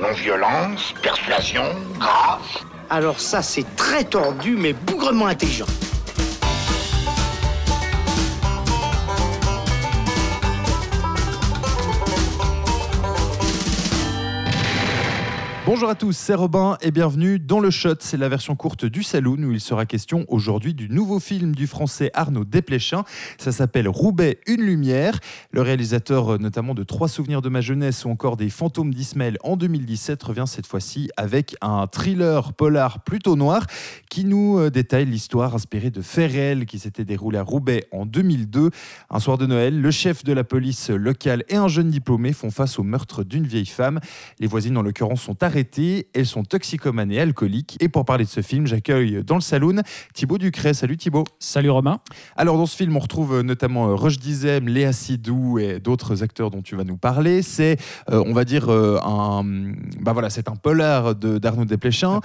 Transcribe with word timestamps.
Non-violence, 0.00 0.94
persuasion, 1.02 1.62
grâce. 1.98 2.64
Alors 2.88 3.20
ça, 3.20 3.42
c'est 3.42 3.76
très 3.76 4.02
tordu, 4.02 4.56
mais 4.56 4.72
bougrement 4.72 5.26
intelligent. 5.26 5.66
Bonjour 15.72 15.88
à 15.88 15.94
tous, 15.94 16.16
c'est 16.16 16.34
Robin 16.34 16.76
et 16.82 16.90
bienvenue 16.90 17.38
dans 17.38 17.60
le 17.60 17.70
Shot. 17.70 17.94
C'est 18.00 18.16
la 18.16 18.28
version 18.28 18.56
courte 18.56 18.84
du 18.86 19.04
Saloon 19.04 19.44
où 19.44 19.52
il 19.52 19.60
sera 19.60 19.86
question 19.86 20.24
aujourd'hui 20.26 20.74
du 20.74 20.88
nouveau 20.88 21.20
film 21.20 21.54
du 21.54 21.68
français 21.68 22.10
Arnaud 22.12 22.44
Desplechin. 22.44 23.04
Ça 23.38 23.52
s'appelle 23.52 23.88
Roubaix, 23.88 24.40
une 24.48 24.62
lumière. 24.62 25.20
Le 25.52 25.62
réalisateur, 25.62 26.34
euh, 26.34 26.38
notamment 26.38 26.74
de 26.74 26.82
Trois 26.82 27.06
souvenirs 27.06 27.40
de 27.40 27.48
ma 27.48 27.60
jeunesse 27.60 28.04
ou 28.04 28.10
encore 28.10 28.36
des 28.36 28.50
Fantômes 28.50 28.92
d'Ismaël 28.92 29.38
en 29.44 29.56
2017, 29.56 30.20
revient 30.24 30.42
cette 30.48 30.66
fois-ci 30.66 31.08
avec 31.16 31.54
un 31.60 31.86
thriller 31.86 32.52
polar 32.52 33.04
plutôt 33.04 33.36
noir 33.36 33.64
qui 34.08 34.24
nous 34.24 34.58
euh, 34.58 34.70
détaille 34.70 35.06
l'histoire 35.06 35.54
inspirée 35.54 35.90
de 35.90 36.02
faits 36.02 36.32
réels 36.32 36.66
qui 36.66 36.80
s'était 36.80 37.04
déroulé 37.04 37.38
à 37.38 37.44
Roubaix 37.44 37.86
en 37.92 38.06
2002. 38.06 38.70
Un 39.08 39.20
soir 39.20 39.38
de 39.38 39.46
Noël, 39.46 39.80
le 39.80 39.90
chef 39.92 40.24
de 40.24 40.32
la 40.32 40.42
police 40.42 40.90
locale 40.90 41.44
et 41.48 41.54
un 41.54 41.68
jeune 41.68 41.90
diplômé 41.90 42.32
font 42.32 42.50
face 42.50 42.80
au 42.80 42.82
meurtre 42.82 43.22
d'une 43.22 43.46
vieille 43.46 43.66
femme. 43.66 44.00
Les 44.40 44.48
voisines, 44.48 44.76
en 44.76 44.82
l'occurrence, 44.82 45.22
sont 45.22 45.40
arrêtées 45.44 45.59
elles 46.14 46.26
sont 46.26 46.42
toxicomanes 46.42 47.12
et 47.12 47.20
alcooliques. 47.20 47.76
Et 47.80 47.88
pour 47.88 48.04
parler 48.04 48.24
de 48.24 48.30
ce 48.30 48.42
film, 48.42 48.66
j'accueille 48.66 49.22
dans 49.24 49.36
le 49.36 49.40
saloon 49.40 49.82
Thibaut 50.14 50.38
Ducret. 50.38 50.74
Salut 50.74 50.96
Thibaut. 50.96 51.24
Salut 51.38 51.70
Romain. 51.70 52.00
Alors 52.36 52.56
dans 52.56 52.66
ce 52.66 52.76
film, 52.76 52.96
on 52.96 53.00
retrouve 53.00 53.40
notamment 53.42 53.90
euh, 53.90 53.94
Roche 53.94 54.18
Dizem, 54.18 54.68
Léa 54.68 54.92
Sidou 54.92 55.58
et 55.58 55.80
d'autres 55.80 56.22
acteurs 56.22 56.50
dont 56.50 56.62
tu 56.62 56.76
vas 56.76 56.84
nous 56.84 56.96
parler. 56.96 57.42
C'est, 57.42 57.76
euh, 58.10 58.22
on 58.26 58.32
va 58.32 58.44
dire, 58.44 58.68
euh, 58.68 58.98
un, 59.02 59.42
bah 60.00 60.12
voilà, 60.12 60.30
c'est 60.30 60.48
un 60.48 60.56
polar 60.56 61.14
d'Arnaud 61.14 61.64
Desplechin. 61.64 62.20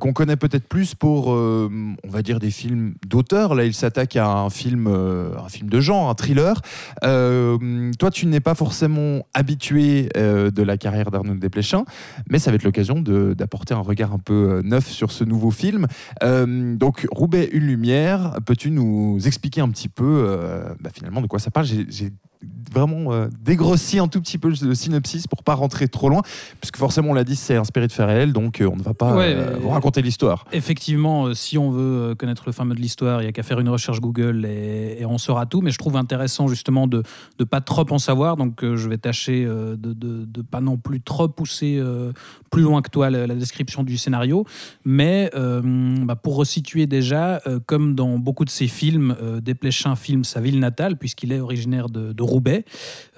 Qu'on 0.00 0.12
connaît 0.12 0.36
peut-être 0.36 0.68
plus 0.68 0.94
pour, 0.94 1.28
on 1.28 2.08
va 2.08 2.22
dire, 2.22 2.38
des 2.38 2.50
films 2.50 2.94
d'auteur. 3.06 3.54
Là, 3.54 3.64
il 3.64 3.74
s'attaque 3.74 4.16
à 4.16 4.28
un 4.28 4.50
film, 4.50 4.86
un 4.86 5.48
film 5.48 5.68
de 5.68 5.80
genre, 5.80 6.08
un 6.08 6.14
thriller. 6.14 6.60
toi, 7.02 8.10
tu 8.10 8.26
n'es 8.26 8.40
pas 8.40 8.54
forcément 8.54 9.26
habitué 9.34 10.08
de 10.14 10.62
la 10.62 10.76
carrière 10.76 11.10
d'Arnaud 11.10 11.34
Desplechin, 11.34 11.84
mais 12.28 12.38
ça 12.38 12.50
va 12.50 12.56
être 12.56 12.64
l'occasion 12.70 13.00
d'apporter 13.00 13.74
un 13.74 13.80
regard 13.80 14.12
un 14.12 14.18
peu 14.18 14.58
euh, 14.58 14.62
neuf 14.62 14.86
sur 14.86 15.10
ce 15.10 15.24
nouveau 15.24 15.50
film. 15.50 15.86
Euh, 16.22 16.76
donc, 16.76 17.06
Roubaix, 17.10 17.48
une 17.52 17.64
lumière, 17.64 18.38
peux-tu 18.46 18.70
nous 18.70 19.18
expliquer 19.26 19.60
un 19.60 19.68
petit 19.70 19.88
peu 19.88 20.24
euh, 20.26 20.72
bah, 20.80 20.90
finalement 20.94 21.20
de 21.20 21.26
quoi 21.26 21.40
ça 21.40 21.50
parle? 21.50 21.66
Vraiment 22.72 23.12
euh, 23.12 23.28
dégrossir 23.42 24.04
un 24.04 24.08
tout 24.08 24.20
petit 24.20 24.38
peu 24.38 24.48
le 24.48 24.74
synopsis 24.74 25.26
pour 25.26 25.42
pas 25.42 25.54
rentrer 25.54 25.88
trop 25.88 26.08
loin, 26.08 26.22
puisque 26.60 26.76
forcément 26.76 27.10
on 27.10 27.14
l'a 27.14 27.24
dit, 27.24 27.36
c'est 27.36 27.56
inspiré 27.56 27.86
de 27.86 27.92
faits 27.92 28.06
réels, 28.06 28.32
donc 28.32 28.60
euh, 28.60 28.70
on 28.72 28.76
ne 28.76 28.82
va 28.82 28.94
pas 28.94 29.20
euh, 29.20 29.56
vous 29.60 29.70
raconter 29.70 30.02
l'histoire. 30.02 30.46
Effectivement, 30.52 31.34
si 31.34 31.58
on 31.58 31.70
veut 31.70 32.14
connaître 32.14 32.44
le 32.46 32.52
fameux 32.52 32.74
de 32.74 32.80
l'histoire, 32.80 33.22
il 33.22 33.24
y 33.24 33.28
a 33.28 33.32
qu'à 33.32 33.42
faire 33.42 33.60
une 33.60 33.68
recherche 33.68 34.00
Google 34.00 34.46
et, 34.46 35.04
on 35.10 35.18
saura 35.18 35.44
tout. 35.44 35.60
Mais 35.60 35.72
je 35.72 35.78
trouve 35.78 35.96
intéressant 35.96 36.46
justement 36.46 36.86
de 36.86 37.02
ne 37.40 37.44
pas 37.44 37.60
trop 37.60 37.84
en 37.90 37.98
savoir, 37.98 38.36
donc 38.36 38.60
je 38.62 38.88
vais 38.88 38.98
tâcher 38.98 39.44
de 39.44 39.94
ne 39.94 40.42
pas 40.42 40.60
non 40.60 40.76
plus 40.76 41.00
trop 41.00 41.26
pousser 41.26 41.82
plus 42.50 42.62
loin 42.62 42.80
que 42.80 42.90
toi 42.90 43.10
la, 43.10 43.26
description 43.34 43.82
du 43.82 43.98
scénario. 43.98 44.46
Mais 44.84 45.30
bah, 45.34 46.14
pour 46.14 46.36
resituer 46.36 46.86
déjà, 46.86 47.40
comme 47.66 47.96
dans 47.96 48.18
beaucoup 48.18 48.44
de 48.44 48.50
ses 48.50 48.68
films, 48.68 49.16
Desplechin 49.42 49.96
filme 49.96 50.22
sa 50.22 50.40
ville 50.40 50.60
natale, 50.60 50.96
puisqu'il 50.96 51.32
est 51.32 51.40
originaire 51.40 51.88
de, 51.88 52.12
de 52.12 52.22
Roubaix. 52.30 52.64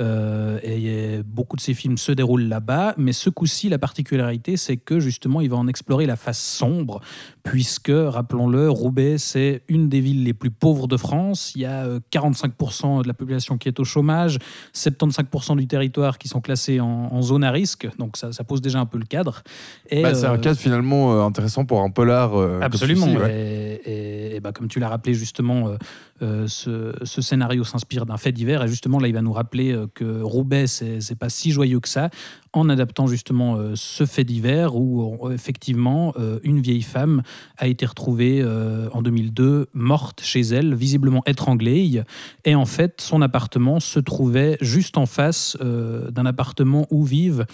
Euh, 0.01 0.59
et 0.63 1.23
beaucoup 1.25 1.57
de 1.57 1.61
ces 1.61 1.75
films 1.75 1.99
se 1.99 2.13
déroulent 2.13 2.49
là-bas. 2.49 2.95
Mais 2.97 3.13
ce 3.13 3.31
coup-ci, 3.31 3.69
la 3.69 3.79
particularité, 3.79 4.57
c'est 4.57 4.77
que 4.77 4.99
justement, 5.01 5.41
il 5.41 5.51
va 5.51 5.57
en 5.57 5.69
explorer 5.69 6.07
la 6.07 6.17
face 6.17 6.41
sombre, 6.41 7.01
puisque, 7.43 7.93
rappelons-le, 7.93 8.69
Roubaix, 8.71 9.19
c'est 9.19 9.63
une 9.69 9.89
des 9.89 10.01
villes 10.01 10.25
les 10.25 10.35
plus 10.35 10.51
pauvres 10.51 10.89
de 10.89 10.97
France. 10.97 11.53
Il 11.55 11.63
y 11.63 11.67
a 11.67 11.87
45% 12.13 13.01
euh, 13.01 13.03
de 13.03 13.09
la 13.09 13.15
population 13.15 13.59
qui 13.59 13.69
est 13.69 13.81
au 13.81 13.85
chômage, 13.85 14.39
75% 14.75 15.57
du 15.57 15.67
territoire 15.67 16.19
qui 16.19 16.29
sont 16.29 16.41
classés 16.41 16.81
en, 16.81 17.23
zone 17.23 17.45
à 17.45 17.51
risque. 17.51 17.89
Donc 17.99 18.17
ça, 18.17 18.31
pose 18.45 18.61
déjà 18.61 18.81
un 18.81 18.87
peu 18.87 18.99
le 18.99 19.05
cadre. 19.05 19.43
Bah, 19.91 20.15
c'est 20.15 20.27
un 20.27 20.35
euh, 20.35 20.39
cadre 20.39 20.59
finalement 20.59 21.25
intéressant 21.25 21.65
pour 21.65 21.83
un 21.83 21.91
polar. 21.91 22.35
absolument. 22.63 23.07
Et, 23.35 24.41
bah, 24.43 24.53
comme 24.53 24.69
tu 24.69 24.81
l'as 24.81 24.89
rappelé 24.89 25.15
justement, 25.15 25.77
ce, 26.21 26.95
ce, 27.03 27.23
scénario 27.23 27.65
s'inspire 27.65 28.07
d'un 28.07 28.17
fait 28.17 28.33
divers. 28.33 28.63
Et 28.63 28.69
justement, 28.69 28.99
là, 28.99 29.09
il 29.09 29.15
va 29.15 29.23
nous 29.23 29.33
rappeler 29.33 29.73
euh, 29.73 29.87
que 29.95 30.23
Roubaix, 30.23 30.67
c'est 30.67 31.19
pas 31.19 31.29
si 31.29 31.51
joyeux 31.51 31.81
que 31.81 31.89
ça, 31.89 32.11
en 32.53 32.69
adaptant 32.69 33.07
justement 33.07 33.57
euh, 33.57 33.73
ce 33.75 34.07
fait 34.07 34.25
divers 34.25 34.77
où 34.77 35.31
effectivement 35.31 36.15
euh, 36.19 36.39
une 36.43 36.61
vieille 36.61 36.83
femme 36.83 37.23
a 37.59 37.67
été 37.67 37.87
retrouvée 37.87 38.45
en 38.93 39.03
2002 39.03 39.69
morte 39.75 40.21
chez 40.23 40.41
elle, 40.41 40.75
visiblement 40.75 41.23
étranglée. 41.27 42.03
Et 42.45 42.55
en 42.55 42.67
fait, 42.67 43.01
son 43.01 43.23
appartement 43.23 43.81
se 43.81 44.01
trouvait 44.01 44.57
juste 44.61 44.99
en 44.99 45.07
face 45.07 45.57
d'un 45.61 46.27
appartement 46.27 46.87
où 46.91 47.05
vivent 47.05 47.47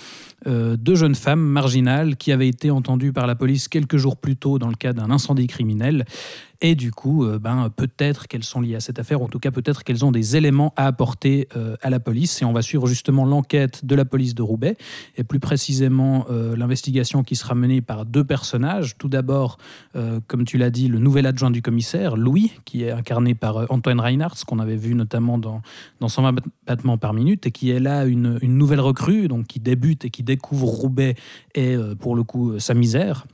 deux 0.47 0.95
jeunes 0.95 1.15
femmes 1.15 1.41
marginales 1.41 2.17
qui 2.17 2.33
avaient 2.33 2.49
été 2.49 2.71
entendues 2.71 3.13
par 3.13 3.27
la 3.27 3.35
police 3.35 3.69
quelques 3.69 3.97
jours 3.97 4.17
plus 4.17 4.37
tôt 4.37 4.59
dans 4.59 4.69
le 4.69 4.75
cas 4.75 4.93
d'un 4.93 5.11
incendie 5.11 5.47
criminel. 5.47 6.05
Et 6.61 6.75
du 6.75 6.91
coup, 6.91 7.25
ben, 7.41 7.71
peut-être 7.75 8.27
qu'elles 8.27 8.45
sont 8.45 8.61
liées 8.61 8.75
à 8.75 8.81
cette 8.81 8.99
affaire, 8.99 9.23
en 9.23 9.29
tout 9.29 9.39
cas 9.39 9.51
peut-être 9.51 9.85
qu'elles 9.85 10.05
ont 10.05 10.11
des 10.11 10.37
éléments 10.37 10.73
à 10.77 10.87
apporter 10.87 11.49
euh, 11.57 11.77
à 11.83 11.91
la 11.91 12.01
police. 12.01 12.43
Et 12.43 12.45
on 12.45 12.53
va 12.53 12.63
suivre 12.63 12.87
justement 12.87 13.25
l'enquête 13.25 13.85
de 13.85 13.95
la 13.95 14.05
police 14.05 14.35
de 14.35 14.43
Roubaix, 14.43 14.77
et 15.17 15.25
plus 15.25 15.41
précisément 15.41 16.27
euh, 16.31 16.57
l'investigation 16.57 17.23
qui 17.23 17.37
sera 17.37 17.55
menée 17.55 17.81
par 17.81 18.05
deux 18.05 18.25
personnages. 18.25 18.97
Tout 18.99 19.09
d'abord, 19.09 19.59
euh, 19.97 20.21
comme 20.27 20.45
tu 20.45 20.59
l'as 20.59 20.71
dit, 20.71 20.89
le 20.89 20.99
nouvel 20.99 21.27
adjoint 21.27 21.51
du 21.51 21.63
commissaire, 21.63 22.17
Louis, 22.17 22.53
qui 22.65 22.85
est 22.85 22.91
incarné 22.91 23.35
par 23.35 23.71
Antoine 23.71 24.01
Reinhardt, 24.01 24.45
qu'on 24.47 24.59
avait 24.59 24.77
vu 24.77 24.95
notamment 24.95 25.39
dans, 25.39 25.63
dans 26.01 26.09
120 26.09 26.37
battements 26.67 26.99
par 26.99 27.15
minute, 27.15 27.47
et 27.47 27.51
qui 27.53 27.71
est 27.71 27.81
là 27.81 28.05
une, 28.05 28.39
une 28.43 28.57
nouvelle 28.57 28.81
recrue, 28.81 29.29
donc 29.29 29.47
qui 29.47 29.61
débute 29.61 30.05
et 30.05 30.11
qui 30.11 30.23
découvre 30.23 30.67
Roubaix 30.67 31.15
et 31.55 31.77
pour 32.01 32.15
le 32.15 32.23
coup 32.23 32.59
sa 32.59 32.75
misère. 32.75 33.27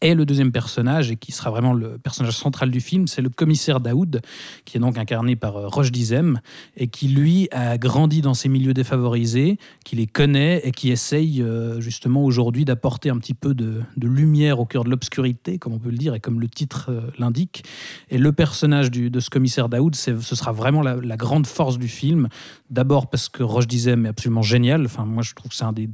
Et 0.00 0.14
le 0.14 0.24
deuxième 0.24 0.52
personnage, 0.52 1.10
et 1.10 1.16
qui 1.16 1.32
sera 1.32 1.50
vraiment 1.50 1.72
le 1.72 1.98
personnage 1.98 2.36
central 2.36 2.70
du 2.70 2.80
film, 2.80 3.08
c'est 3.08 3.20
le 3.20 3.30
commissaire 3.30 3.80
Daoud, 3.80 4.20
qui 4.64 4.76
est 4.76 4.80
donc 4.80 4.96
incarné 4.96 5.34
par 5.34 5.56
euh, 5.56 5.66
Roche 5.66 5.90
Dizem, 5.90 6.40
et 6.76 6.86
qui 6.86 7.08
lui 7.08 7.48
a 7.50 7.78
grandi 7.78 8.20
dans 8.20 8.34
ces 8.34 8.48
milieux 8.48 8.74
défavorisés, 8.74 9.58
qui 9.84 9.96
les 9.96 10.06
connaît 10.06 10.60
et 10.62 10.70
qui 10.70 10.92
essaye 10.92 11.42
euh, 11.42 11.80
justement 11.80 12.22
aujourd'hui 12.22 12.64
d'apporter 12.64 13.10
un 13.10 13.18
petit 13.18 13.34
peu 13.34 13.54
de, 13.54 13.82
lumière 14.00 14.60
au 14.60 14.66
cœur 14.66 14.84
de 14.84 14.90
l'obscurité, 14.90 15.58
comme 15.58 15.72
on 15.72 15.80
peut 15.80 15.90
le 15.90 15.98
dire, 15.98 16.14
et 16.14 16.20
comme 16.20 16.40
le 16.40 16.48
titre 16.48 16.90
euh, 16.90 17.00
l'indique. 17.18 17.64
Et 18.08 18.18
le 18.18 18.30
personnage 18.30 18.92
de 18.92 19.20
ce 19.20 19.30
commissaire 19.30 19.68
Daoud, 19.68 19.96
ce 19.96 20.16
sera 20.20 20.52
vraiment 20.52 20.82
la, 20.82 20.94
la, 20.94 21.16
grande 21.16 21.48
force 21.48 21.76
du 21.76 21.88
film. 21.88 22.28
D'abord 22.70 23.10
parce 23.10 23.28
que 23.28 23.42
Roche 23.42 23.66
Dizem 23.66 24.06
est 24.06 24.10
absolument 24.10 24.42
génial. 24.42 24.84
Enfin, 24.84 25.04
moi, 25.04 25.24
je 25.24 25.34
trouve 25.34 25.50
que 25.50 25.56
c'est 25.56 25.64
un 25.64 25.72
des 25.72 25.88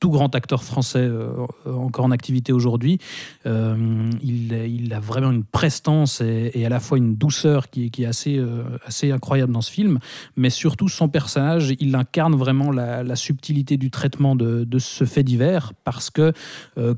tout 0.00 0.10
grand 0.10 0.34
acteur 0.34 0.62
français 0.62 1.00
euh, 1.02 1.46
encore 1.66 2.04
en 2.04 2.10
activité 2.10 2.52
aujourd'hui. 2.52 2.98
Euh, 3.46 4.10
il, 4.22 4.92
a 4.92 5.00
vraiment 5.00 5.30
une 5.30 5.44
prestance 5.44 6.20
et, 6.20 6.64
à 6.64 6.68
la 6.68 6.80
fois 6.80 6.98
une 6.98 7.16
douceur 7.16 7.68
qui, 7.68 7.90
est 7.98 8.06
assez, 8.06 8.38
euh, 8.38 8.62
assez 8.86 9.10
incroyable 9.10 9.52
dans 9.52 9.60
ce 9.60 9.70
film, 9.70 9.98
mais 10.36 10.50
surtout 10.50 10.88
son 10.88 11.08
personnage, 11.08 11.74
il 11.80 11.94
incarne 11.94 12.34
vraiment 12.36 12.70
la, 12.70 13.16
subtilité 13.16 13.76
du 13.76 13.90
traitement 13.90 14.36
de, 14.36 14.78
ce 14.78 15.04
fait 15.04 15.24
divers, 15.24 15.72
parce 15.84 16.08
que 16.08 16.32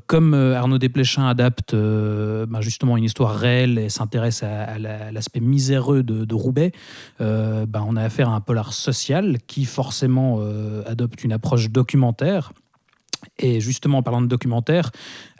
comme 0.05 0.33
Arnaud 0.33 0.77
Desplechin 0.77 1.27
adapte 1.27 1.73
ben 1.73 2.61
justement 2.61 2.95
une 2.95 3.05
histoire 3.05 3.35
réelle 3.35 3.79
et 3.79 3.89
s'intéresse 3.89 4.43
à, 4.43 4.77
l'aspect 5.11 5.39
miséreux 5.39 6.03
de, 6.03 6.35
Roubaix, 6.35 6.71
ben 7.19 7.85
on 7.87 7.95
a 7.95 8.03
affaire 8.03 8.29
à 8.29 8.35
un 8.35 8.41
polar 8.41 8.73
social 8.73 9.37
qui 9.47 9.65
forcément 9.65 10.39
adopte 10.85 11.23
une 11.23 11.33
approche 11.33 11.71
documentaire 11.71 12.51
et 13.41 13.59
justement, 13.59 13.99
en 13.99 14.03
parlant 14.03 14.21
de 14.21 14.27
documentaire, 14.27 14.91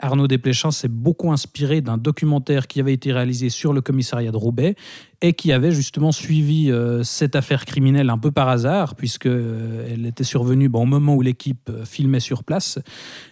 Arnaud 0.02 0.26
Desplechin 0.26 0.72
s'est 0.72 0.88
beaucoup 0.88 1.32
inspiré 1.32 1.80
d'un 1.80 1.96
documentaire 1.96 2.66
qui 2.66 2.80
avait 2.80 2.92
été 2.92 3.12
réalisé 3.12 3.48
sur 3.48 3.72
le 3.72 3.80
commissariat 3.80 4.32
de 4.32 4.36
Roubaix 4.36 4.74
et 5.22 5.32
qui 5.32 5.52
avait 5.52 5.70
justement 5.70 6.10
suivi 6.10 6.70
euh, 6.70 7.04
cette 7.04 7.36
affaire 7.36 7.64
criminelle 7.64 8.10
un 8.10 8.18
peu 8.18 8.32
par 8.32 8.48
hasard, 8.48 8.96
puisqu'elle 8.96 9.32
euh, 9.32 9.88
elle 9.88 10.04
était 10.04 10.24
survenue 10.24 10.68
au 10.72 10.84
moment 10.84 11.14
où 11.14 11.22
l'équipe 11.22 11.70
euh, 11.70 11.84
filmait 11.84 12.18
sur 12.18 12.42
place. 12.42 12.80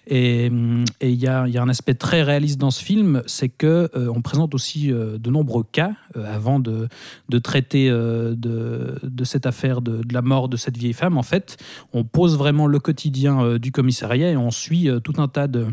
Et 0.06 0.46
il 0.46 1.14
y, 1.14 1.26
a 1.26 1.43
un 1.43 1.69
aspect 1.69 1.94
très 1.94 2.22
réaliste 2.22 2.58
dans 2.58 2.70
ce 2.70 2.82
film, 2.82 3.23
c'est 3.26 3.49
que 3.49 3.88
on 3.94 4.23
présente 4.23 4.55
aussi 4.56 4.88
de 4.88 5.31
nombreux 5.31 5.62
cas 5.62 5.93
avant 6.16 6.58
de, 6.58 6.88
traiter 7.38 7.88
de, 7.88 8.34
de, 8.37 9.25
cette 9.25 9.46
affaire 9.46 9.82
de, 9.82 10.02
de, 10.02 10.12
la 10.12 10.23
mort 10.23 10.49
de 10.49 10.56
cette 10.56 10.76
vieille 10.76 10.94
femme. 10.94 11.16
En 11.16 11.23
fait, 11.23 11.58
on 11.93 12.02
pose 12.02 12.37
vraiment 12.37 12.66
le 12.66 12.81
quotidien 12.81 13.56
du 13.58 13.70
commissariat 13.70 14.31
et 14.31 14.37
on 14.37 14.50
suit 14.50 14.88
tout 15.05 15.14
un 15.19 15.28
tas 15.28 15.46
de 15.46 15.69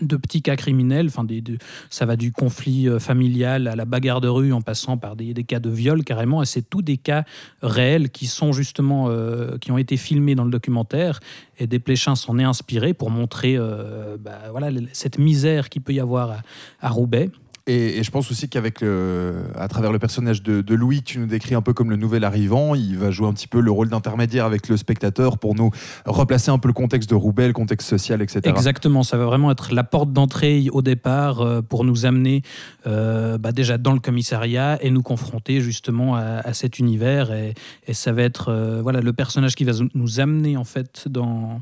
de 0.00 0.16
petits 0.16 0.42
cas 0.42 0.56
criminels, 0.56 1.06
enfin 1.06 1.24
des, 1.24 1.42
ça 1.90 2.06
va 2.06 2.16
du 2.16 2.32
conflit 2.32 2.88
euh, 2.88 2.98
familial 2.98 3.68
à 3.68 3.76
la 3.76 3.84
bagarre 3.84 4.20
de 4.20 4.28
rue 4.28 4.52
en 4.52 4.60
passant 4.60 4.96
par 4.96 5.16
des, 5.16 5.34
cas 5.44 5.60
de 5.60 5.70
viol 5.70 6.04
carrément, 6.04 6.42
et 6.42 6.46
c'est 6.46 6.62
tous 6.62 6.82
des 6.82 6.96
cas 6.96 7.24
réels 7.62 8.10
qui 8.10 8.26
sont 8.26 8.52
justement 8.52 9.06
euh, 9.08 9.58
qui 9.58 9.70
ont 9.70 9.78
été 9.78 9.96
filmés 9.96 10.34
dans 10.34 10.44
le 10.44 10.50
documentaire, 10.50 11.20
et 11.58 11.66
Desplechin 11.66 12.14
s'en 12.14 12.38
est 12.38 12.44
inspiré 12.44 12.94
pour 12.94 13.10
montrer 13.10 13.56
euh, 13.56 14.16
bah, 14.18 14.38
voilà 14.50 14.70
cette 14.92 15.18
misère 15.18 15.68
qu'il 15.68 15.82
peut 15.82 15.92
y 15.92 16.00
avoir 16.00 16.42
à 16.80 16.88
Roubaix. 16.88 17.30
Et, 17.66 18.02
je 18.02 18.10
pense 18.10 18.30
aussi 18.30 18.48
qu'avec 18.48 18.82
à 18.82 19.68
travers 19.68 19.92
le 19.92 19.98
personnage 19.98 20.42
de, 20.42 20.74
Louis, 20.74 21.02
tu 21.02 21.18
nous 21.18 21.26
décris 21.26 21.54
un 21.54 21.62
peu 21.62 21.72
comme 21.72 21.90
le 21.90 21.96
nouvel 21.96 22.24
arrivant. 22.24 22.74
Il 22.74 22.98
va 22.98 23.10
jouer 23.10 23.28
un 23.28 23.32
petit 23.32 23.48
peu 23.48 23.60
le 23.60 23.70
rôle 23.70 23.88
d'intermédiaire 23.88 24.44
avec 24.44 24.68
le 24.68 24.76
spectateur 24.76 25.38
pour 25.38 25.54
nous 25.54 25.70
replacer 26.06 26.50
un 26.50 26.58
peu 26.58 26.68
le 26.68 26.74
contexte 26.74 27.08
de 27.10 27.14
Roubaix, 27.14 27.46
le 27.46 27.52
contexte 27.52 27.88
social, 27.88 28.22
etc. 28.22 28.40
Exactement, 28.44 29.02
ça 29.02 29.16
va 29.16 29.26
vraiment 29.26 29.50
être 29.50 29.74
la 29.74 29.84
porte 29.84 30.12
d'entrée 30.12 30.68
au 30.72 30.82
départ 30.82 31.40
euh, 31.40 31.62
pour 31.62 31.84
nous 31.84 32.06
amener 32.06 32.42
euh, 32.86 33.38
bah, 33.38 33.52
déjà 33.52 33.78
dans 33.78 33.92
le 33.92 34.00
commissariat 34.00 34.78
et 34.82 34.90
nous 34.90 35.02
confronter 35.02 35.60
justement 35.60 36.16
à, 36.16 36.52
cet 36.52 36.78
univers. 36.78 37.32
Et, 37.32 37.54
ça 37.92 38.12
va 38.12 38.22
être 38.22 38.48
euh, 38.48 38.80
voilà 38.82 39.00
le 39.00 39.12
personnage 39.12 39.54
qui 39.54 39.64
va 39.64 39.72
nous 39.94 40.20
amener 40.20 40.56
en 40.56 40.64
fait 40.64 41.08
dans 41.08 41.60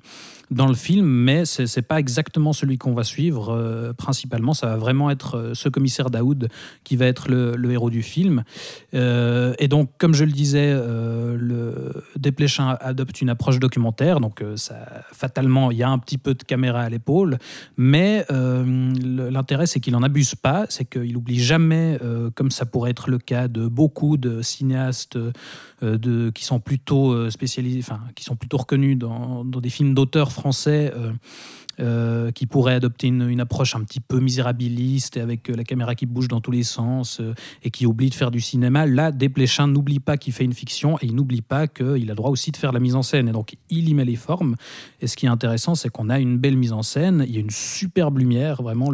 dans 0.50 0.66
le 0.66 0.74
film, 0.74 1.06
mais 1.06 1.44
ce 1.44 1.62
n'est 1.62 1.82
pas 1.82 2.00
exactement 2.00 2.52
celui 2.52 2.76
qu'on 2.76 2.92
va 2.92 3.04
suivre. 3.04 3.50
Euh, 3.50 3.92
principalement, 3.92 4.52
ça 4.52 4.66
va 4.66 4.76
vraiment 4.76 5.10
être 5.10 5.36
euh, 5.36 5.54
ce 5.54 5.68
commissaire 5.68 6.10
Daoud 6.10 6.48
qui 6.82 6.96
va 6.96 7.06
être 7.06 7.28
le, 7.30 7.70
héros 7.70 7.90
du 7.90 8.02
film. 8.02 8.42
Euh, 8.94 9.54
et 9.58 9.68
donc, 9.68 9.90
comme 9.98 10.12
je 10.14 10.24
le 10.24 10.32
disais, 10.32 10.72
le 10.72 11.92
Desplechin 12.16 12.76
adopte 12.80 13.20
une 13.20 13.28
approche 13.28 13.60
documentaire, 13.60 14.18
donc 14.18 14.42
ça, 14.56 14.74
fatalement, 15.12 15.70
il 15.70 15.78
y 15.78 15.84
a 15.84 15.88
un 15.88 15.98
petit 15.98 16.18
peu 16.18 16.34
de 16.34 16.42
caméra 16.42 16.80
à 16.80 16.88
l'épaule, 16.88 17.38
mais 17.76 18.26
l'intérêt, 18.28 19.66
c'est 19.66 19.78
qu'il 19.78 19.92
n'en 19.92 20.02
abuse 20.02 20.34
pas, 20.34 20.66
c'est 20.68 20.84
qu'il 20.84 21.12
n'oublie 21.12 21.40
jamais, 21.40 21.98
comme 22.34 22.50
ça 22.50 22.66
pourrait 22.66 22.90
être 22.90 23.08
le 23.08 23.18
cas 23.18 23.46
de 23.46 23.68
beaucoup 23.68 24.16
de 24.16 24.42
cinéastes 24.42 25.18
de, 25.82 26.30
qui 26.30 26.44
sont 26.44 26.60
plutôt 26.60 27.30
spécialisés, 27.30 27.80
enfin, 27.80 28.00
qui 28.14 28.24
sont 28.24 28.36
plutôt 28.36 28.58
reconnus 28.58 28.98
dans, 28.98 29.44
des 29.44 29.70
films 29.70 29.94
d'auteurs 29.94 30.32
français 30.32 30.92
euh, 30.94 31.12
euh, 31.78 32.30
qui 32.30 32.46
pourrait 32.46 32.74
adopter 32.74 33.06
une, 33.06 33.40
approche 33.40 33.74
un 33.74 33.82
petit 33.84 34.00
peu 34.00 34.20
misérabiliste 34.20 35.16
et 35.16 35.20
avec 35.20 35.48
euh, 35.48 35.56
la 35.56 35.64
caméra 35.64 35.94
qui 35.94 36.04
bouge 36.04 36.28
dans 36.28 36.42
tous 36.42 36.50
les 36.50 36.62
sens 36.62 37.22
et 37.62 37.70
qui 37.70 37.86
oublie 37.86 38.10
de 38.10 38.14
faire 38.14 38.30
du 38.30 38.40
cinéma. 38.40 38.84
Là, 38.84 39.12
Desplechin 39.12 39.66
n'oublie 39.66 39.98
pas 39.98 40.18
qu'il 40.18 40.34
fait 40.34 40.44
une 40.44 40.52
fiction 40.52 40.98
et 40.98 41.06
il 41.06 41.14
n'oublie 41.14 41.40
pas 41.40 41.68
qu'il 41.68 42.10
a 42.10 42.14
droit 42.14 42.30
aussi 42.30 42.50
de 42.50 42.58
faire 42.58 42.72
la 42.72 42.80
mise 42.80 42.96
en 42.96 43.02
scène. 43.02 43.28
Et 43.28 43.32
donc, 43.32 43.54
il 43.70 43.88
y 43.88 43.94
met 43.94 44.04
les 44.04 44.16
formes. 44.16 44.56
Et 45.00 45.06
ce 45.06 45.16
qui 45.16 45.24
est 45.24 45.30
intéressant, 45.30 45.74
c'est 45.74 45.88
qu'on 45.88 46.10
a 46.10 46.18
une 46.18 46.36
belle 46.36 46.56
mise 46.56 46.72
en 46.72 46.82
scène. 46.82 47.24
Il 47.26 47.34
y 47.34 47.38
a 47.38 47.40
une 47.40 47.50
superbe 47.50 48.18
lumière, 48.18 48.62
vraiment. 48.62 48.90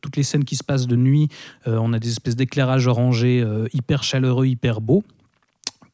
Toutes 0.00 0.16
les 0.16 0.22
scènes 0.22 0.44
qui 0.44 0.56
se 0.56 0.64
passent 0.64 0.86
de 0.86 0.96
nuit, 0.96 1.28
on 1.64 1.92
a 1.94 1.98
des 1.98 2.10
espèces 2.10 2.36
d'éclairages 2.36 2.86
orangés 2.86 3.42
hyper 3.72 4.02
chaleureux, 4.02 4.46
hyper 4.46 4.80
beaux 4.82 5.04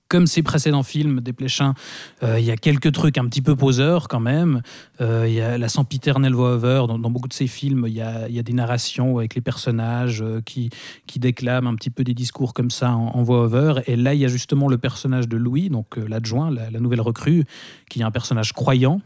comme 0.08 0.26
ses 0.26 0.42
précédents 0.42 0.82
films, 0.82 1.20
Desplechin, 1.20 1.74
euh, 2.22 2.38
il 2.38 2.44
y 2.44 2.50
a 2.50 2.56
quelques 2.56 2.92
trucs 2.92 3.18
un 3.18 3.26
petit 3.26 3.42
peu 3.42 3.56
poseurs 3.56 4.08
quand 4.08 4.20
même. 4.20 4.62
Euh, 5.00 5.24
il 5.26 5.34
y 5.34 5.40
a 5.40 5.58
la 5.58 5.68
sempiternelle 5.68 6.34
voix-over. 6.34 6.84
Dans, 6.88 7.10
beaucoup 7.10 7.28
de 7.28 7.32
ses 7.32 7.46
films, 7.46 7.84
il 7.88 7.94
y 7.94 8.00
a, 8.00 8.28
des 8.28 8.52
narrations 8.52 9.18
avec 9.18 9.34
les 9.34 9.40
personnages 9.40 10.22
euh, 10.22 10.40
qui, 10.44 10.70
qui 11.06 11.18
déclament 11.18 11.66
un 11.66 11.74
petit 11.74 11.90
peu 11.90 12.04
des 12.04 12.14
discours 12.14 12.54
comme 12.54 12.70
ça 12.70 12.92
en, 12.92 13.22
voix-over. 13.22 13.80
Et 13.86 13.96
là, 13.96 14.14
il 14.14 14.20
y 14.20 14.24
a 14.24 14.28
justement 14.28 14.68
le 14.68 14.78
personnage 14.78 15.28
de 15.28 15.36
Louis, 15.36 15.68
donc 15.70 15.96
l'adjoint, 15.96 16.50
la, 16.50 16.70
la, 16.70 16.80
nouvelle 16.80 17.00
recrue, 17.00 17.44
qui 17.90 18.00
est 18.00 18.04
un 18.04 18.10
personnage 18.10 18.52
croyant. 18.52 19.00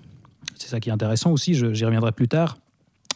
C'est 0.57 0.69
ça 0.69 0.81
qui 0.81 0.91
est 0.91 0.93
intéressant 0.93 1.31
aussi, 1.31 1.55
j'y 1.55 1.85
reviendrai 1.85 2.13
plus 2.13 2.29
tard. 2.29 2.59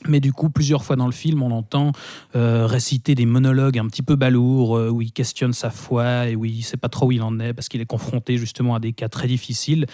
Mais 0.06 0.20
du 0.20 0.32
coup, 0.32 0.50
plusieurs 0.50 0.84
fois 0.84 0.96
dans 0.96 1.06
le 1.06 1.12
film, 1.12 1.42
on 1.42 1.50
entend 1.50 1.92
euh, 2.36 2.66
réciter 2.66 3.14
des 3.14 3.26
monologues 3.26 3.78
un 3.78 3.86
petit 3.86 4.02
peu 4.02 4.16
balourds, 4.16 4.76
euh, 4.76 4.90
où 4.90 5.00
il 5.00 5.12
questionne 5.12 5.52
sa 5.52 5.70
foi 5.70 6.28
et 6.28 6.36
où 6.36 6.44
il 6.44 6.58
ne 6.58 6.62
sait 6.62 6.76
pas 6.76 6.88
trop 6.88 7.06
où 7.06 7.12
il 7.12 7.22
en 7.22 7.40
est, 7.40 7.54
parce 7.54 7.68
qu'il 7.68 7.80
est 7.80 7.86
confronté 7.86 8.36
justement 8.36 8.74
à 8.74 8.80
des 8.80 8.92
cas 8.92 9.08
très 9.08 9.26
difficiles. 9.26 9.86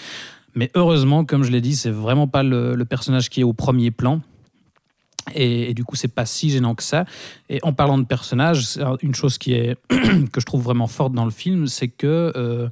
Mais 0.55 0.71
heureusement, 0.75 1.25
comme 1.25 1.45
je 1.45 1.53
l'ai 1.53 1.61
dit, 1.61 1.77
c'est 1.77 1.91
vraiment 1.91 2.27
pas 2.27 2.43
le, 2.43 2.83
personnage 2.85 3.31
qui 3.31 3.41
est 3.41 3.45
au 3.45 3.53
premier 3.53 3.93
plan. 3.93 4.21
Et, 5.35 5.75
du 5.75 5.85
coup, 5.85 5.95
c'est 5.95 6.13
pas 6.13 6.27
si 6.27 6.51
gênant 6.51 6.75
que 6.75 6.83
ça. 6.83 7.05
Et 7.49 7.61
en 7.63 7.73
parlant 7.73 7.99
de 7.99 8.05
personnage, 8.05 8.81
une 9.03 9.15
chose 9.15 9.39
qui 9.39 9.53
est 9.53 9.79
que 9.89 10.41
je 10.41 10.47
trouve 10.47 10.63
vraiment 10.63 10.89
forte 10.89 11.13
dans 11.13 11.25
le 11.25 11.31
film, 11.31 11.69
c'est 11.69 11.89
que 11.89 12.33
euh, 12.35 12.69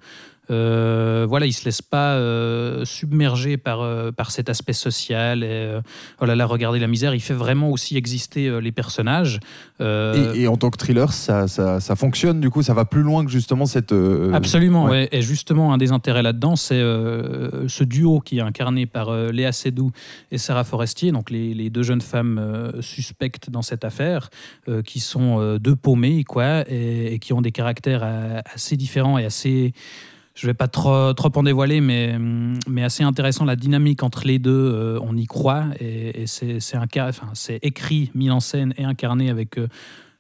euh, 0.50 1.26
voilà, 1.28 1.46
il 1.46 1.52
se 1.52 1.64
laisse 1.64 1.82
pas 1.82 2.14
euh, 2.14 2.84
submerger 2.84 3.56
par, 3.56 3.80
euh, 3.80 4.10
par 4.12 4.30
cet 4.30 4.48
aspect 4.48 4.72
social. 4.72 5.44
Et 5.44 5.78
oh 6.20 6.24
là 6.24 6.34
là, 6.34 6.46
regardez 6.46 6.78
la 6.78 6.86
misère. 6.86 7.14
Il 7.14 7.20
fait 7.20 7.34
vraiment 7.34 7.70
aussi 7.70 7.96
exister 7.96 8.60
les 8.60 8.72
personnages. 8.72 9.40
Et, 9.80 10.48
en 10.48 10.56
tant 10.56 10.70
que 10.70 10.78
thriller, 10.78 11.12
ça, 11.12 11.48
ça, 11.48 11.80
ça, 11.80 11.96
fonctionne. 11.96 12.40
Du 12.40 12.50
coup, 12.50 12.62
ça 12.62 12.74
va 12.74 12.84
plus 12.84 13.02
loin 13.02 13.24
que 13.24 13.30
justement 13.30 13.66
cette. 13.66 13.94
Absolument. 14.32 14.92
Et 14.92 15.22
justement, 15.22 15.72
un 15.72 15.78
des 15.78 15.92
intérêts 15.92 16.22
là-dedans, 16.22 16.56
c'est 16.56 16.80
ce 16.80 17.84
duo 17.84 18.20
qui 18.20 18.38
est 18.38 18.42
incarné 18.42 18.86
par 18.86 19.12
Léa 19.12 19.52
Seydoux 19.52 19.92
et 20.30 20.38
Sarah 20.38 20.64
Forestier, 20.64 21.12
donc 21.12 21.30
les, 21.30 21.54
les 21.54 21.70
deux 21.70 21.82
jeunes 21.82 22.00
femmes 22.00 22.72
suspectes 22.80 23.50
dans 23.50 23.62
cette 23.62 23.84
affaire, 23.84 24.30
qui 24.84 25.00
sont 25.00 25.58
deux 25.58 25.76
paumées, 25.76 26.24
quoi, 26.24 26.68
et, 26.68 27.14
et, 27.14 27.18
qui 27.18 27.32
ont 27.32 27.42
des 27.42 27.52
caractères 27.52 28.06
assez 28.54 28.76
différents 28.76 29.18
et 29.18 29.24
assez 29.24 29.72
je 30.38 30.46
vais 30.46 30.54
pas 30.54 30.68
trop, 30.68 31.12
trop 31.14 31.32
en 31.34 31.42
dévoiler, 31.42 31.80
mais, 31.80 32.16
mais 32.68 32.84
assez 32.84 33.02
intéressant 33.02 33.44
la 33.44 33.56
dynamique 33.56 34.04
entre 34.04 34.24
les 34.24 34.38
deux. 34.38 34.72
Euh, 34.72 35.00
on 35.02 35.16
y 35.16 35.26
croit 35.26 35.64
et, 35.80 36.26
c'est 36.26 36.58
enfin, 36.76 37.32
écrit, 37.62 38.12
mis 38.14 38.30
en 38.30 38.38
scène 38.38 38.72
et 38.78 38.84
incarné 38.84 39.30
avec. 39.30 39.58
Euh, 39.58 39.66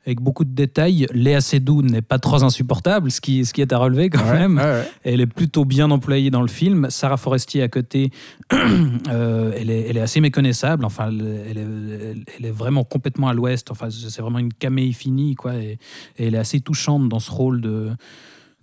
avec 0.06 0.22
beaucoup 0.22 0.44
de 0.44 0.54
détails. 0.54 1.06
Léa 1.12 1.42
Seydoux 1.42 1.82
n'est 1.82 2.00
pas 2.00 2.18
trop 2.18 2.42
insupportable, 2.42 3.10
ce 3.10 3.20
qui, 3.20 3.44
ce 3.44 3.52
qui 3.52 3.60
est 3.60 3.74
à 3.74 3.78
relever 3.78 4.08
quand 4.08 4.24
même. 4.24 4.58
Elle 5.04 5.20
est 5.20 5.26
plutôt 5.26 5.66
bien 5.66 5.90
employée 5.90 6.30
dans 6.30 6.40
le 6.40 6.48
film. 6.48 6.88
Sarah 6.88 7.18
Forestier 7.18 7.62
à 7.62 7.68
côté, 7.68 8.10
euh, 8.54 9.52
elle, 9.54 9.68
est, 9.68 9.86
elle, 9.90 9.98
est, 9.98 10.00
assez 10.00 10.22
méconnaissable. 10.22 10.86
Enfin, 10.86 11.10
elle 11.10 11.58
est, 11.58 12.16
elle 12.38 12.46
est 12.46 12.50
vraiment 12.50 12.84
complètement 12.84 13.28
à 13.28 13.34
l'ouest. 13.34 13.70
Enfin, 13.70 13.90
c'est 13.90 14.22
vraiment 14.22 14.38
une 14.38 14.54
camée 14.54 14.90
finie, 14.92 15.34
quoi. 15.34 15.56
et, 15.56 15.78
elle 16.18 16.34
est 16.34 16.38
assez 16.38 16.60
touchante 16.60 17.10
dans 17.10 17.20
ce 17.20 17.30
rôle 17.30 17.60
de 17.60 17.90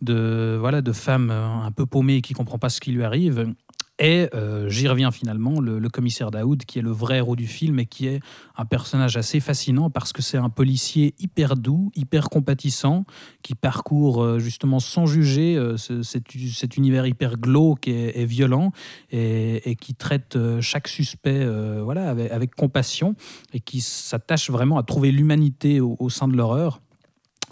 de, 0.02 0.58
voilà, 0.60 0.82
de 0.82 0.92
femme 0.92 1.30
euh, 1.32 1.46
un 1.46 1.72
peu 1.72 1.86
paumée 1.86 2.22
qui 2.22 2.34
comprend 2.34 2.60
pas 2.60 2.70
ce 2.70 2.80
qui 2.80 2.92
lui 2.92 3.04
arrive. 3.04 3.54
Et 3.98 4.28
euh, 4.34 4.68
j'y 4.68 4.90
reviens 4.90 5.10
finalement, 5.10 5.62
le, 5.62 5.88
commissaire 5.88 6.30
Daoud, 6.30 6.66
qui 6.66 6.80
est 6.80 6.82
le 6.82 6.92
vrai 6.92 7.18
héros 7.18 7.38
du 7.38 7.48
film 7.48 7.80
et 7.80 7.86
qui 7.86 8.08
est 8.08 8.20
un 8.58 8.66
personnage 8.66 9.16
assez 9.16 9.40
fascinant 9.40 9.90
parce 9.90 10.12
que 10.12 10.22
c'est 10.22 10.38
un 10.38 10.50
policier 10.50 11.16
hyper 11.18 11.56
doux, 11.56 11.92
hyper 11.96 12.30
compatissant, 12.30 13.06
qui 13.42 13.56
parcourt 13.56 14.22
euh, 14.22 14.38
justement 14.38 14.82
sans 14.82 15.06
juger 15.06 15.58
cet, 15.78 16.76
univers 16.76 17.08
hyper 17.08 17.38
glauque 17.38 17.88
et, 17.88 18.26
violent 18.26 18.74
et, 19.12 19.78
qui 19.80 19.96
traite 19.96 20.38
chaque 20.60 20.90
suspect 20.90 21.48
voilà, 21.82 22.10
avec, 22.10 22.54
compassion 22.54 23.16
et 23.54 23.62
qui 23.62 23.80
s'attache 23.80 24.50
vraiment 24.50 24.78
à 24.78 24.84
trouver 24.84 25.14
l'humanité 25.14 25.80
au, 25.80 26.10
sein 26.10 26.28
de 26.28 26.36
l'horreur. 26.36 26.82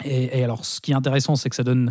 Et, 0.04 0.42
alors, 0.42 0.64
ce 0.64 0.80
qui 0.80 0.92
est 0.92 0.94
intéressant, 0.94 1.36
c'est 1.36 1.50
que 1.50 1.56
ça 1.56 1.62
donne 1.62 1.90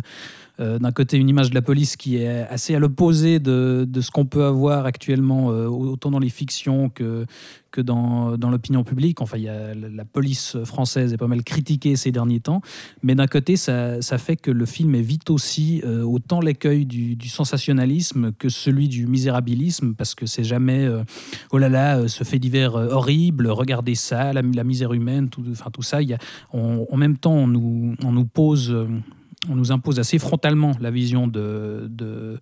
euh, 0.60 0.78
d'un 0.78 0.92
côté 0.92 1.16
une 1.16 1.28
image 1.28 1.50
de 1.50 1.54
la 1.54 1.62
police 1.62 1.96
qui 1.96 2.16
est 2.16 2.46
assez 2.48 2.76
à 2.76 2.78
l'opposé 2.78 3.40
de, 3.40 3.88
ce 4.00 4.10
qu'on 4.10 4.26
peut 4.26 4.44
avoir 4.44 4.86
actuellement, 4.86 5.50
euh, 5.50 5.66
autant 5.66 6.12
dans 6.12 6.20
les 6.20 6.28
fictions 6.28 6.90
que, 6.90 7.26
que 7.72 7.80
dans, 7.80 8.36
l'opinion 8.36 8.84
publique. 8.84 9.20
Enfin, 9.20 9.36
y 9.38 9.48
a, 9.48 9.74
la 9.74 10.04
police 10.04 10.56
française 10.64 11.12
est 11.12 11.16
pas 11.16 11.26
mal 11.26 11.42
critiquée 11.42 11.96
ces 11.96 12.12
derniers 12.12 12.38
temps, 12.38 12.60
mais 13.02 13.16
d'un 13.16 13.26
côté, 13.26 13.56
ça, 13.56 14.00
fait 14.18 14.36
que 14.36 14.52
le 14.52 14.64
film 14.64 14.94
évite 14.94 15.28
aussi 15.28 15.82
euh, 15.84 16.02
autant 16.02 16.40
l'écueil 16.40 16.86
du, 16.86 17.28
sensationnalisme 17.28 18.30
que 18.32 18.48
celui 18.48 18.86
du 18.86 19.08
misérabilisme, 19.08 19.94
parce 19.94 20.14
que 20.14 20.26
c'est 20.26 20.44
jamais 20.44 20.88
oh 21.50 21.58
là 21.58 21.68
là, 21.68 22.06
ce 22.06 22.22
fait 22.22 22.38
divers 22.38 22.74
horrible, 22.74 23.48
regardez 23.48 23.96
ça, 23.96 24.32
la, 24.32 24.42
misère 24.42 24.92
humaine, 24.92 25.30
tout, 25.30 25.42
enfin, 25.50 25.70
tout 25.72 25.82
ça. 25.82 25.98
En 26.52 26.96
même 26.96 27.16
temps, 27.16 27.32
on 27.32 27.46
nous, 27.48 27.93
on 28.02 28.12
nous 28.12 28.24
pose 28.24 28.74
on 29.48 29.54
nous 29.54 29.72
impose 29.72 29.98
assez 29.98 30.18
frontalement 30.18 30.72
la 30.80 30.90
vision 30.90 31.26
de, 31.26 32.38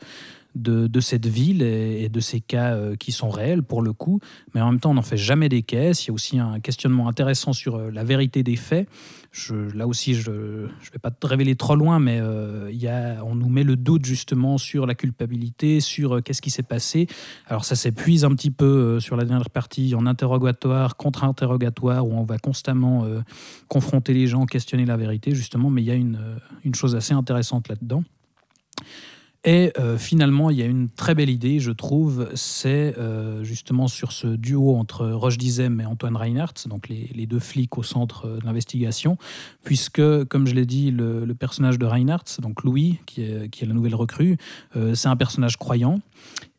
cette 1.02 1.26
ville 1.26 1.62
et, 1.62 2.08
de 2.08 2.20
ces 2.20 2.40
cas 2.40 2.74
euh, 2.74 2.96
qui 2.96 3.12
sont 3.12 3.28
réels 3.28 3.62
pour 3.62 3.82
le 3.82 3.92
coup, 3.92 4.20
mais 4.54 4.60
en 4.60 4.70
même 4.70 4.80
temps 4.80 4.90
on 4.90 4.94
n'en 4.94 5.02
fait 5.02 5.16
jamais 5.16 5.48
des 5.48 5.62
caisses. 5.62 6.04
Il 6.04 6.08
y 6.08 6.10
a 6.10 6.14
aussi 6.14 6.38
un 6.38 6.60
questionnement 6.60 7.08
intéressant 7.08 7.52
sur 7.52 7.76
euh, 7.76 7.90
la 7.90 8.04
vérité 8.04 8.42
des 8.42 8.56
faits. 8.56 8.88
là 9.74 9.86
aussi, 9.86 10.14
je 10.14 10.30
ne 10.30 10.66
vais 10.92 10.98
pas 11.00 11.10
te 11.10 11.26
révéler 11.26 11.56
trop 11.56 11.76
loin, 11.76 11.98
mais 11.98 12.18
euh, 12.20 12.70
y 12.72 12.88
a, 12.88 13.22
on 13.24 13.34
nous 13.34 13.48
met 13.48 13.64
le 13.64 13.76
doute 13.76 14.04
justement 14.04 14.58
sur 14.58 14.86
la 14.86 14.94
culpabilité, 14.94 15.80
sur 15.80 16.22
qu'est-ce 16.22 16.42
qui 16.42 16.50
s'est 16.50 16.62
passé. 16.62 17.06
Alors 17.46 17.64
ça 17.64 17.74
s'épuise 17.74 18.24
un 18.24 18.34
petit 18.34 18.50
peu 18.50 19.00
sur 19.00 19.16
la 19.16 19.24
dernière 19.24 19.50
partie 19.50 19.94
en 19.94 20.06
interrogatoire, 20.06 20.96
contre-interrogatoire, 20.96 22.06
où 22.06 22.12
on 22.12 22.24
va 22.24 22.38
constamment 22.38 23.06
confronter 23.68 24.14
les 24.14 24.26
gens, 24.26 24.46
questionner 24.46 24.86
la 24.86 24.96
vérité 24.96 25.34
justement, 25.34 25.70
mais 25.70 25.82
il 25.82 25.86
y 25.86 25.90
a 25.90 25.94
une, 25.94 26.18
une 26.64 26.74
chose 26.74 26.94
assez 26.94 27.14
intéressante 27.14 27.68
là-dedans. 27.68 28.04
Et 29.44 29.72
euh, 29.78 29.98
finalement, 29.98 30.50
il 30.50 30.58
y 30.58 30.62
a 30.62 30.66
une 30.66 30.88
très 30.88 31.16
belle 31.16 31.30
idée, 31.30 31.58
je 31.58 31.72
trouve, 31.72 32.28
c'est 32.34 32.96
euh, 32.96 33.42
justement 33.42 33.88
sur 33.88 34.12
ce 34.12 34.28
duo 34.28 34.76
entre 34.76 35.08
Roche 35.08 35.36
Dizem 35.36 35.80
et 35.80 35.84
Antoine 35.84 36.16
Reinhardt, 36.16 36.68
donc 36.68 36.88
les, 36.88 37.26
deux 37.26 37.40
flics 37.40 37.76
au 37.76 37.82
centre 37.82 38.28
de 38.28 38.44
l'investigation, 38.44 39.18
puisque, 39.64 40.24
comme 40.26 40.46
je 40.46 40.54
l'ai 40.54 40.66
dit, 40.66 40.92
le, 40.92 41.34
personnage 41.34 41.78
de 41.78 41.86
Reinhardt, 41.86 42.40
donc 42.40 42.62
Louis, 42.62 43.00
qui 43.06 43.22
est, 43.22 43.62
la 43.62 43.74
nouvelle 43.74 43.96
recrue, 43.96 44.36
euh, 44.76 44.94
c'est 44.94 45.08
un 45.08 45.16
personnage 45.16 45.56
croyant. 45.56 45.98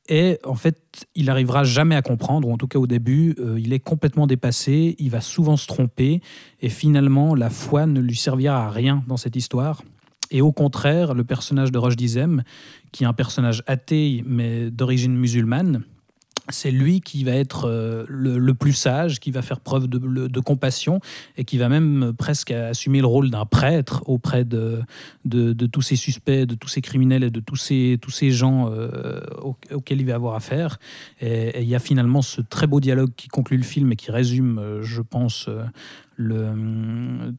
Et 0.09 0.39
en 0.43 0.55
fait, 0.55 1.05
il 1.15 1.27
n'arrivera 1.27 1.63
jamais 1.63 1.95
à 1.95 2.01
comprendre, 2.01 2.49
ou 2.49 2.51
en 2.51 2.57
tout 2.57 2.67
cas 2.67 2.79
au 2.79 2.87
début, 2.87 3.37
il 3.57 3.71
est 3.71 3.79
complètement 3.79 4.27
dépassé, 4.27 4.97
il 4.99 5.09
va 5.09 5.21
souvent 5.21 5.55
se 5.55 5.65
tromper, 5.65 6.19
et 6.61 6.67
finalement, 6.67 7.33
la 7.33 7.49
foi 7.49 7.85
ne 7.85 8.01
lui 8.01 8.17
servira 8.17 8.65
à 8.65 8.69
rien 8.69 9.05
dans 9.07 9.15
cette 9.15 9.37
histoire. 9.37 9.81
Et 10.33 10.41
au 10.41 10.51
contraire, 10.51 11.13
le 11.13 11.23
personnage 11.23 11.71
de 11.71 11.77
Roche 11.77 11.95
Dizem, 11.95 12.43
qui 12.91 13.03
est 13.03 13.07
un 13.07 13.13
personnage 13.13 13.63
athée 13.67 14.23
mais 14.27 14.69
d'origine 14.71 15.15
musulmane, 15.15 15.83
c'est 16.49 16.71
lui 16.71 16.99
qui 16.99 17.23
va 17.23 17.31
être 17.31 17.69
euh, 17.69 18.03
le, 18.09 18.53
plus 18.53 18.73
sage, 18.73 19.21
qui 19.21 19.31
va 19.31 19.41
faire 19.41 19.61
preuve 19.61 19.87
de, 19.87 20.39
compassion 20.41 20.99
et 21.37 21.45
qui 21.45 21.57
va 21.57 21.69
même 21.69 22.13
presque 22.17 22.51
assumer 22.51 22.99
le 22.99 23.07
rôle 23.07 23.29
d'un 23.29 23.45
prêtre 23.45 24.03
auprès 24.07 24.43
de, 24.43 24.81
tous 25.71 25.81
ces 25.81 25.95
suspects, 25.95 26.45
de 26.45 26.55
tous 26.55 26.67
ces 26.67 26.81
criminels 26.81 27.23
et 27.23 27.29
de 27.29 27.39
tous 27.39 27.55
ces, 27.55 27.97
tous 28.01 28.11
ces 28.11 28.31
gens 28.31 28.69
euh, 28.69 29.21
auxquels 29.71 30.01
il 30.01 30.07
va 30.07 30.15
avoir 30.15 30.35
affaire. 30.35 30.79
Et, 31.21 31.61
il 31.61 31.69
y 31.69 31.75
a 31.75 31.79
finalement 31.79 32.21
ce 32.21 32.41
très 32.41 32.67
beau 32.67 32.81
dialogue 32.81 33.11
qui 33.15 33.29
conclut 33.29 33.57
le 33.57 33.63
film 33.63 33.93
et 33.93 33.95
qui 33.95 34.11
résume, 34.11 34.59
euh, 34.59 34.83
je 34.83 35.01
pense, 35.01 35.49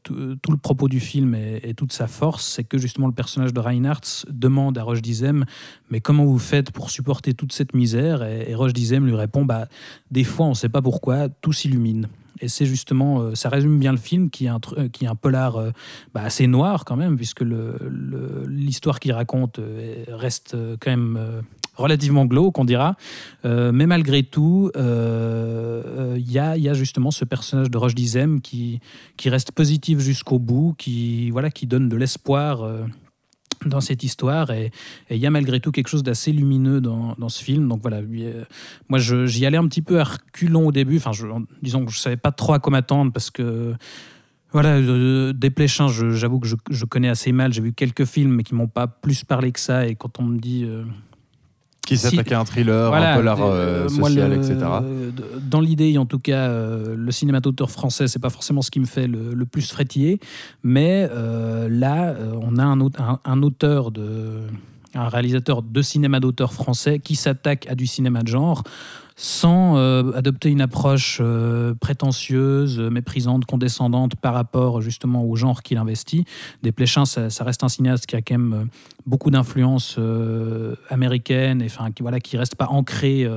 tout, 0.03 0.51
le 0.51 0.57
propos 0.57 0.87
du 0.87 0.99
film 0.99 1.35
et, 1.35 1.73
toute 1.75 1.93
sa 1.93 2.07
force, 2.07 2.45
c'est 2.45 2.63
que 2.63 2.77
justement 2.77 3.07
le 3.07 3.13
personnage 3.13 3.53
de 3.53 3.59
Reinhardt 3.59 4.25
demande 4.29 4.77
à 4.77 4.83
Roche 4.83 5.01
Dizem 5.01 5.45
Mais 5.89 6.01
comment 6.01 6.25
vous 6.25 6.39
faites 6.39 6.71
pour 6.71 6.89
supporter 6.89 7.33
toute 7.33 7.53
cette 7.53 7.73
misère? 7.73 8.23
Et, 8.23 8.53
Roche 8.55 8.73
Dizem 8.73 9.05
lui 9.05 9.15
répond 9.15 9.45
bah, 9.45 9.67
Des 10.11 10.23
fois, 10.23 10.45
on 10.45 10.49
ne 10.49 10.55
sait 10.55 10.69
pas 10.69 10.81
pourquoi, 10.81 11.29
tout 11.29 11.53
s'illumine. 11.53 12.07
Et 12.41 12.47
c'est 12.47 12.65
justement, 12.65 13.21
euh, 13.21 13.35
ça 13.35 13.49
résume 13.49 13.79
bien 13.79 13.91
le 13.91 13.97
film, 13.97 14.29
qui 14.29 14.45
est 14.45 14.49
un, 14.49 14.59
qui 14.91 15.05
est 15.05 15.07
un 15.07 15.15
polar 15.15 15.55
euh, 15.55 15.71
bah, 16.13 16.21
assez 16.23 16.47
noir 16.47 16.85
quand 16.85 16.95
même, 16.95 17.15
puisque 17.15 17.43
l'histoire 18.47 18.99
qu'il 18.99 19.13
raconte 19.13 19.59
euh, 19.59 20.03
reste 20.09 20.57
quand 20.79 20.91
même 20.91 21.43
relativement 21.75 22.25
glauque, 22.25 22.57
on 22.57 22.65
dira. 22.65 22.95
Euh, 23.45 23.71
mais 23.71 23.85
malgré 23.85 24.23
tout, 24.23 24.71
il 24.75 24.81
euh, 24.81 25.83
euh, 26.15 26.19
y, 26.19 26.39
a, 26.39 26.57
y, 26.57 26.69
a, 26.69 26.73
justement 26.73 27.11
ce 27.11 27.25
personnage 27.25 27.69
de 27.69 27.77
Roche 27.77 27.95
Dizem 27.95 28.41
qui, 28.41 28.79
reste 29.25 29.51
positif 29.51 29.99
jusqu'au 29.99 30.39
bout, 30.39 30.75
qui, 30.77 31.31
voilà, 31.31 31.49
qui 31.49 31.67
donne 31.67 31.89
de 31.89 31.95
l'espoir 31.95 32.67
dans 33.65 33.81
cette 33.81 34.03
histoire 34.03 34.51
et 34.51 34.71
il 35.09 35.17
y 35.17 35.25
a 35.25 35.31
malgré 35.31 35.59
tout 35.59 35.71
quelque 35.71 35.87
chose 35.87 36.03
d'assez 36.03 36.31
lumineux 36.31 36.81
dans, 36.81 37.29
ce 37.29 37.43
film 37.43 37.67
donc 37.67 37.81
voilà 37.81 38.01
moi 38.89 38.99
j'y 38.99 39.45
allais 39.45 39.57
un 39.57 39.67
petit 39.67 39.81
peu 39.81 39.99
à 39.99 40.03
reculons 40.03 40.67
au 40.67 40.71
début 40.71 40.97
enfin 40.97 41.13
je, 41.13 41.25
disons 41.63 41.85
que 41.85 41.91
je 41.91 41.97
savais 41.97 42.17
pas 42.17 42.31
trop 42.31 42.53
à 42.53 42.59
quoi 42.59 42.71
m'attendre 42.71 43.11
parce 43.11 43.31
que 43.31 43.73
voilà, 44.51 44.79
Desplechin, 45.33 45.87
j'avoue 45.89 46.39
que 46.39 46.47
je, 46.47 46.55
je, 46.69 46.85
connais 46.85 47.09
assez 47.09 47.33
mal. 47.33 47.51
J'ai 47.51 47.61
vu 47.61 47.73
quelques 47.73 48.05
films, 48.05 48.35
mais 48.35 48.43
qui 48.43 48.55
m'ont 48.55 48.69
pas 48.69 48.87
plus 48.87 49.25
parlé 49.25 49.51
que 49.51 49.59
ça. 49.59 49.85
Et 49.85 49.95
quand 49.95 50.17
on 50.17 50.23
me 50.23 50.39
dit 50.39 50.65
qui 51.85 51.97
s'attaquait 51.97 52.35
à 52.35 52.39
un 52.39 52.45
thriller, 52.45 52.93
un 52.93 53.15
polar 53.15 53.41
euh, 53.41 53.85
euh, 53.85 53.89
social, 53.89 54.33
etc. 54.33 54.57
Dans 55.41 55.61
l'idée, 55.61 55.97
en 55.97 56.05
tout 56.05 56.19
cas, 56.19 56.49
euh, 56.49 56.95
le 56.97 57.11
cinéma 57.11 57.39
d'auteur 57.39 57.71
français, 57.71 58.07
c'est 58.07 58.19
pas 58.19 58.29
forcément 58.29 58.61
ce 58.61 58.71
qui 58.71 58.79
me 58.79 58.85
fait 58.85 59.07
le, 59.07 59.45
plus 59.45 59.69
frétiller, 59.69 60.19
mais 60.63 61.07
là, 61.69 62.15
on 62.41 62.57
a 62.57 62.63
un, 62.63 62.79
un, 63.23 63.43
auteur 63.43 63.91
de 63.91 64.41
un 64.95 65.09
réalisateur 65.09 65.61
de 65.61 65.81
cinéma 65.81 66.19
d'auteur 66.19 66.53
français 66.53 66.99
qui 66.99 67.15
s'attaque 67.15 67.67
à 67.69 67.75
du 67.75 67.85
cinéma 67.85 68.23
de 68.23 68.27
genre 68.27 68.63
sans 69.15 69.77
euh, 69.77 70.11
adopter 70.13 70.49
une 70.49 70.61
approche 70.61 71.19
euh, 71.21 71.73
prétentieuse, 71.73 72.79
méprisante, 72.79 73.45
condescendante 73.45 74.15
par 74.17 74.33
rapport 74.33 74.81
justement 74.81 75.23
au 75.23 75.35
genre 75.35 75.63
qu'il 75.63 75.77
investit. 75.77 76.25
Desplechin, 76.63 77.05
ça, 77.05 77.29
ça 77.29 77.43
reste 77.45 77.63
un 77.63 77.69
cinéaste 77.69 78.05
qui 78.07 78.17
a 78.17 78.21
quand 78.21 78.37
même 78.37 78.53
euh, 78.53 78.65
beaucoup 79.05 79.31
d'influence 79.31 79.99
américaine, 80.89 81.61
et 81.61 81.67
qui 81.67 82.01
voilà, 82.01 82.19
qui 82.19 82.37
reste 82.37 82.55
pas 82.55 82.67
ancré 82.67 83.27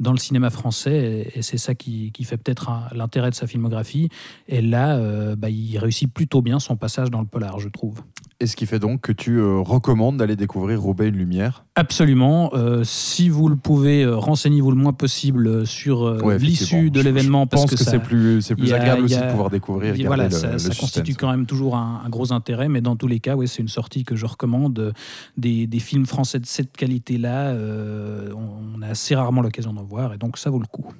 dans 0.00 0.10
le 0.10 0.18
cinéma 0.18 0.50
français, 0.50 1.30
et, 1.34 1.42
c'est 1.42 1.58
ça 1.58 1.74
qui, 1.74 2.10
qui 2.10 2.24
fait 2.24 2.36
peut-être 2.36 2.70
l'intérêt 2.92 3.30
de 3.30 3.34
sa 3.34 3.46
filmographie. 3.46 4.08
Et 4.48 4.60
là, 4.60 4.98
bah, 5.36 5.48
il 5.48 5.78
réussit 5.78 6.12
plutôt 6.12 6.42
bien 6.42 6.58
son 6.58 6.76
passage 6.76 7.10
dans 7.10 7.20
le 7.20 7.26
polar, 7.26 7.60
je 7.60 7.68
trouve. 7.68 8.02
Et 8.42 8.46
ce 8.48 8.56
qui 8.56 8.66
fait 8.66 8.80
donc 8.80 9.02
que 9.02 9.12
tu 9.12 9.40
recommandes 9.40 10.16
d'aller 10.16 10.34
découvrir 10.34 10.82
Roubaix 10.82 11.08
une 11.08 11.16
lumière 11.16 11.64
Absolument. 11.76 12.50
si 12.82 13.28
vous 13.28 13.48
le 13.48 13.54
pouvez, 13.54 14.04
renseignez-vous 14.04 14.72
le 14.72 14.76
moins 14.76 14.92
possible 14.92 15.66
sur 15.66 16.06
euh, 16.06 16.36
l'issue 16.38 16.90
de 16.90 17.00
l'événement. 17.00 17.46
Parce 17.46 17.66
que, 17.66 17.76
c'est 17.76 18.00
plus, 18.00 18.52
plus 18.58 18.72
agréable 18.72 19.04
aussi 19.04 19.16
de 19.16 19.30
pouvoir 19.30 19.48
découvrir. 19.48 19.94
voilà, 20.06 20.28
ça, 20.30 20.56
constitue 20.78 21.14
quand 21.14 21.30
même 21.30 21.46
toujours 21.46 21.76
un, 21.76 22.08
gros 22.08 22.32
intérêt, 22.32 22.68
mais 22.68 22.80
dans 22.80 22.96
tous 22.96 23.06
les 23.06 23.20
cas, 23.20 23.36
ouais, 23.36 23.46
c'est 23.46 23.62
une 23.62 23.68
sortie 23.68 24.04
que 24.04 24.16
je 24.16 24.26
recommande. 24.26 24.92
Des, 25.36 25.66
des 25.66 25.78
films 25.78 26.06
français 26.06 26.40
de 26.40 26.46
cette 26.46 26.76
qualité-là, 26.76 27.50
euh, 27.50 28.32
on 28.34 28.82
a 28.82 28.88
assez 28.88 29.14
rarement 29.14 29.40
l'occasion 29.40 29.72
d'en 29.72 29.84
voir, 29.84 30.12
et 30.14 30.18
donc 30.18 30.36
ça 30.38 30.50
vaut 30.50 30.58
le 30.58 30.66
coup. 30.66 30.92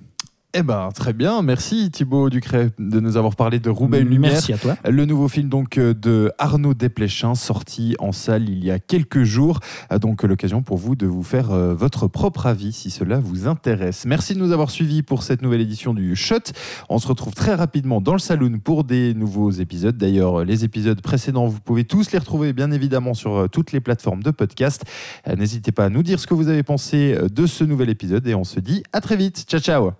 Eh 0.54 0.62
ben 0.62 0.90
très 0.94 1.14
bien, 1.14 1.40
merci 1.40 1.90
Thibaut 1.90 2.28
Ducret 2.28 2.72
de 2.78 3.00
nous 3.00 3.16
avoir 3.16 3.36
parlé 3.36 3.58
de 3.58 3.70
Roubaix 3.70 4.02
une 4.02 4.10
lumière. 4.10 4.32
Merci 4.32 4.52
à 4.52 4.58
toi. 4.58 4.76
Le 4.86 5.06
nouveau 5.06 5.26
film 5.26 5.48
donc 5.48 5.78
euh, 5.78 5.94
de 5.94 6.30
Arnaud 6.36 6.74
Desplechin 6.74 7.34
sorti 7.34 7.96
en 7.98 8.12
salle 8.12 8.50
il 8.50 8.62
y 8.62 8.70
a 8.70 8.78
quelques 8.78 9.22
jours, 9.22 9.60
donc 10.02 10.22
l'occasion 10.24 10.60
pour 10.60 10.76
vous 10.76 10.94
de 10.94 11.06
vous 11.06 11.22
faire 11.22 11.52
euh, 11.52 11.72
votre 11.72 12.06
propre 12.06 12.44
avis 12.44 12.74
si 12.74 12.90
cela 12.90 13.18
vous 13.18 13.48
intéresse. 13.48 14.04
Merci 14.04 14.34
de 14.34 14.40
nous 14.40 14.52
avoir 14.52 14.70
suivis 14.70 15.02
pour 15.02 15.22
cette 15.22 15.40
nouvelle 15.40 15.62
édition 15.62 15.94
du 15.94 16.14
Shot. 16.16 16.52
On 16.90 16.98
se 16.98 17.08
retrouve 17.08 17.32
très 17.32 17.54
rapidement 17.54 18.02
dans 18.02 18.12
le 18.12 18.18
saloon 18.18 18.58
pour 18.62 18.84
des 18.84 19.14
nouveaux 19.14 19.52
épisodes. 19.52 19.96
D'ailleurs, 19.96 20.44
les 20.44 20.64
épisodes 20.64 21.00
précédents, 21.00 21.46
vous 21.46 21.60
pouvez 21.60 21.84
tous 21.84 22.12
les 22.12 22.18
retrouver 22.18 22.52
bien 22.52 22.72
évidemment 22.72 23.14
sur 23.14 23.36
euh, 23.36 23.46
toutes 23.48 23.72
les 23.72 23.80
plateformes 23.80 24.22
de 24.22 24.30
podcast. 24.30 24.84
N'hésitez 25.34 25.72
pas 25.72 25.86
à 25.86 25.88
nous 25.88 26.02
dire 26.02 26.20
ce 26.20 26.26
que 26.26 26.34
vous 26.34 26.48
avez 26.48 26.62
pensé 26.62 27.16
de 27.32 27.46
ce 27.46 27.64
nouvel 27.64 27.88
épisode 27.88 28.26
et 28.26 28.34
on 28.34 28.44
se 28.44 28.60
dit 28.60 28.82
à 28.92 29.00
très 29.00 29.16
vite. 29.16 29.46
Ciao 29.48 29.60
ciao. 29.60 29.92